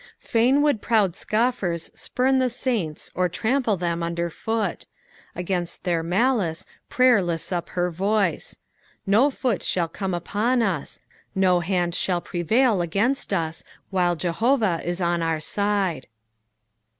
[0.17, 4.87] Fain would proud scoffers spurn the saints or trample them under foot:
[5.35, 8.57] against their malice prayer lifts up her voice.
[9.05, 11.01] No foot ahall come upon us,
[11.35, 16.07] no hand shall prevail against us, while Jehovah is on our side.